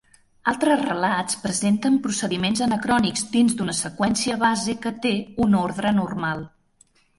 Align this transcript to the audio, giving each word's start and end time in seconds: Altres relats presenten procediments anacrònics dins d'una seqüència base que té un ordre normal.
Altres 0.51 0.79
relats 0.85 1.37
presenten 1.43 1.99
procediments 2.07 2.63
anacrònics 2.69 3.27
dins 3.37 3.55
d'una 3.61 3.77
seqüència 3.83 4.41
base 4.47 4.77
que 4.87 4.95
té 5.07 5.15
un 5.47 5.57
ordre 5.63 5.95
normal. 6.03 6.45